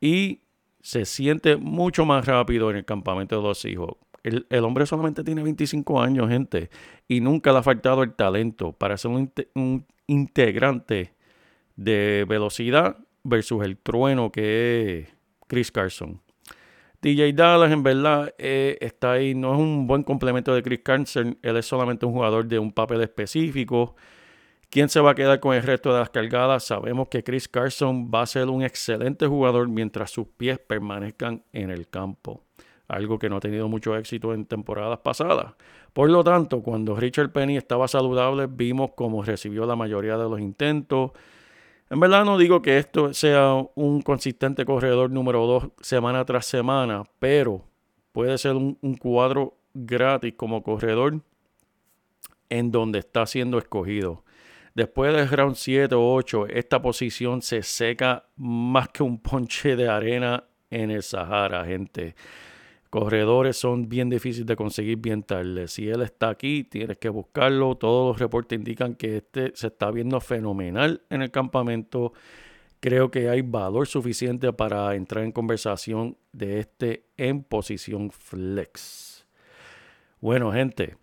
y 0.00 0.42
se 0.80 1.04
siente 1.04 1.56
mucho 1.56 2.04
más 2.04 2.26
rápido 2.26 2.70
en 2.70 2.76
el 2.76 2.84
campamento 2.84 3.36
de 3.36 3.42
los 3.42 3.64
hijos. 3.64 3.96
El, 4.22 4.46
el, 4.50 4.64
hombre 4.64 4.86
solamente 4.86 5.24
tiene 5.24 5.42
25 5.42 6.00
años, 6.00 6.28
gente, 6.28 6.70
y 7.06 7.20
nunca 7.20 7.52
le 7.52 7.58
ha 7.58 7.62
faltado 7.62 8.02
el 8.02 8.14
talento 8.14 8.72
para 8.72 8.96
ser 8.96 9.10
un, 9.10 9.32
un 9.54 9.86
integrante 10.06 11.14
de 11.76 12.26
velocidad 12.28 12.96
versus 13.22 13.64
el 13.64 13.76
trueno 13.76 14.32
que 14.32 15.00
es 15.00 15.08
Chris 15.46 15.70
Carson. 15.70 16.20
DJ 17.00 17.32
Dallas, 17.32 17.70
en 17.70 17.82
verdad, 17.82 18.34
eh, 18.38 18.76
está 18.80 19.12
ahí. 19.12 19.34
No 19.34 19.52
es 19.54 19.58
un 19.60 19.86
buen 19.86 20.02
complemento 20.02 20.52
de 20.54 20.62
Chris 20.62 20.80
Carson. 20.82 21.38
Él 21.42 21.56
es 21.56 21.66
solamente 21.66 22.06
un 22.06 22.12
jugador 22.12 22.46
de 22.46 22.58
un 22.58 22.72
papel 22.72 23.00
específico. 23.02 23.94
¿Quién 24.70 24.88
se 24.88 25.00
va 25.00 25.12
a 25.12 25.14
quedar 25.14 25.40
con 25.40 25.54
el 25.54 25.62
resto 25.62 25.92
de 25.92 26.00
las 26.00 26.10
cargadas? 26.10 26.64
Sabemos 26.64 27.08
que 27.08 27.24
Chris 27.24 27.48
Carson 27.48 28.10
va 28.12 28.22
a 28.22 28.26
ser 28.26 28.48
un 28.48 28.62
excelente 28.62 29.26
jugador 29.26 29.68
mientras 29.68 30.10
sus 30.10 30.26
pies 30.26 30.58
permanezcan 30.58 31.42
en 31.52 31.70
el 31.70 31.88
campo. 31.88 32.42
Algo 32.88 33.18
que 33.18 33.30
no 33.30 33.36
ha 33.36 33.40
tenido 33.40 33.68
mucho 33.68 33.96
éxito 33.96 34.34
en 34.34 34.44
temporadas 34.44 34.98
pasadas. 34.98 35.54
Por 35.92 36.10
lo 36.10 36.22
tanto, 36.24 36.62
cuando 36.62 36.96
Richard 36.96 37.32
Penny 37.32 37.56
estaba 37.56 37.88
saludable, 37.88 38.46
vimos 38.46 38.90
cómo 38.94 39.22
recibió 39.22 39.64
la 39.66 39.76
mayoría 39.76 40.18
de 40.18 40.28
los 40.28 40.40
intentos. 40.40 41.12
En 41.90 42.00
verdad 42.00 42.24
no 42.24 42.36
digo 42.36 42.60
que 42.60 42.76
esto 42.76 43.14
sea 43.14 43.54
un 43.74 44.02
consistente 44.02 44.66
corredor 44.66 45.10
número 45.10 45.46
2 45.46 45.70
semana 45.80 46.24
tras 46.24 46.44
semana, 46.44 47.04
pero 47.18 47.64
puede 48.12 48.36
ser 48.36 48.56
un, 48.56 48.96
cuadro 49.00 49.56
gratis 49.72 50.34
como 50.36 50.62
corredor 50.62 51.22
en 52.50 52.70
donde 52.70 52.98
está 52.98 53.24
siendo 53.24 53.56
escogido. 53.58 54.24
Después 54.74 55.14
del 55.14 55.28
round 55.28 55.56
7 55.56 55.94
o 55.94 56.14
8, 56.14 56.48
esta 56.48 56.82
posición 56.82 57.40
se 57.40 57.62
seca 57.62 58.26
más 58.36 58.90
que 58.90 59.02
un 59.02 59.18
ponche 59.18 59.74
de 59.74 59.88
arena 59.88 60.44
en 60.70 60.90
el 60.90 61.02
Sahara, 61.02 61.64
gente 61.64 62.14
corredores 62.90 63.56
son 63.56 63.88
bien 63.88 64.08
difíciles 64.10 64.46
de 64.46 64.56
conseguir 64.56 64.98
bien 64.98 65.22
tarde. 65.22 65.68
Si 65.68 65.88
él 65.88 66.02
está 66.02 66.30
aquí, 66.30 66.64
tienes 66.64 66.98
que 66.98 67.08
buscarlo. 67.08 67.76
Todos 67.76 68.12
los 68.12 68.18
reportes 68.18 68.58
indican 68.58 68.94
que 68.94 69.18
este 69.18 69.52
se 69.54 69.68
está 69.68 69.90
viendo 69.90 70.20
fenomenal 70.20 71.02
en 71.10 71.22
el 71.22 71.30
campamento. 71.30 72.12
Creo 72.80 73.10
que 73.10 73.28
hay 73.28 73.42
valor 73.42 73.86
suficiente 73.86 74.52
para 74.52 74.94
entrar 74.94 75.24
en 75.24 75.32
conversación 75.32 76.16
de 76.32 76.60
este 76.60 77.04
en 77.16 77.42
posición 77.42 78.10
flex. 78.10 79.26
Bueno, 80.20 80.52
gente, 80.52 80.96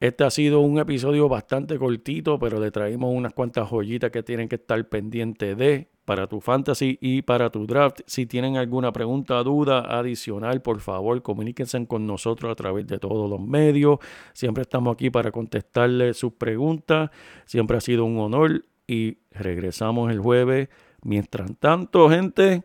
Este 0.00 0.24
ha 0.24 0.30
sido 0.30 0.60
un 0.60 0.78
episodio 0.78 1.28
bastante 1.28 1.78
cortito, 1.78 2.38
pero 2.38 2.58
le 2.58 2.70
traímos 2.70 3.12
unas 3.14 3.34
cuantas 3.34 3.68
joyitas 3.68 4.10
que 4.10 4.22
tienen 4.22 4.48
que 4.48 4.54
estar 4.54 4.82
pendientes 4.88 5.54
de 5.58 5.90
para 6.06 6.26
tu 6.26 6.40
fantasy 6.40 6.98
y 7.02 7.20
para 7.20 7.50
tu 7.50 7.66
draft. 7.66 8.00
Si 8.06 8.24
tienen 8.24 8.56
alguna 8.56 8.92
pregunta, 8.92 9.42
duda 9.42 9.80
adicional, 9.98 10.62
por 10.62 10.80
favor, 10.80 11.20
comuníquense 11.20 11.86
con 11.86 12.06
nosotros 12.06 12.50
a 12.50 12.54
través 12.54 12.86
de 12.86 12.98
todos 12.98 13.28
los 13.28 13.40
medios. 13.40 13.98
Siempre 14.32 14.62
estamos 14.62 14.94
aquí 14.94 15.10
para 15.10 15.30
contestarle 15.30 16.14
sus 16.14 16.32
preguntas. 16.32 17.10
Siempre 17.44 17.76
ha 17.76 17.80
sido 17.82 18.06
un 18.06 18.18
honor 18.20 18.64
y 18.86 19.18
regresamos 19.32 20.10
el 20.10 20.18
jueves. 20.18 20.70
Mientras 21.02 21.50
tanto, 21.58 22.08
gente, 22.08 22.62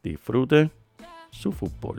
disfrute 0.00 0.70
su 1.30 1.50
fútbol. 1.50 1.98